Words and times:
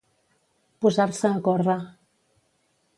Posar-se 0.85 1.31
a 1.31 1.45
córrer. 1.49 1.79